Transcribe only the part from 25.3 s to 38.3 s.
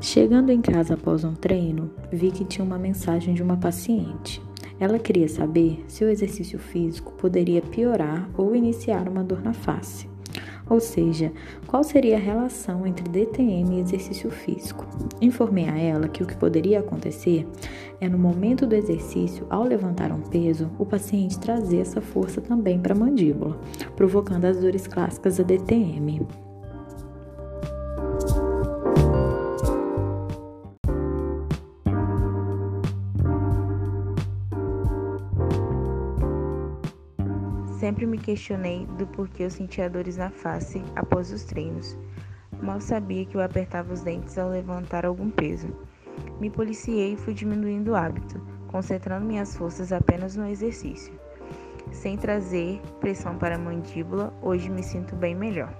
da DTM. Sempre me